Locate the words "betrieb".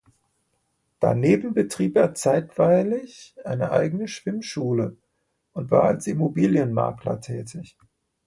1.53-1.95